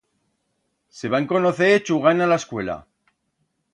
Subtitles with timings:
[1.01, 2.79] Se van conocer chugand a la escuela.